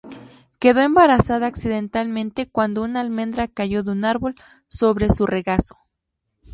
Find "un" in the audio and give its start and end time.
3.91-4.03